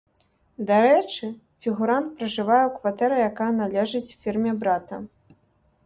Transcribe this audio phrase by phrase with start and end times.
[0.69, 1.27] Дарэчы,
[1.65, 4.95] фігурант пражывае ў кватэры, якая належыць фірме брата.